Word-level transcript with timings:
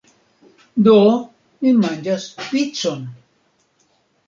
Do, 0.87 0.95
mi 1.61 1.75
manĝas 1.83 2.27
picon! 2.47 3.07